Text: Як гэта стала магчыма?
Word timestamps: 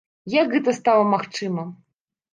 Як 0.35 0.47
гэта 0.55 0.73
стала 0.79 1.03
магчыма? 1.13 1.69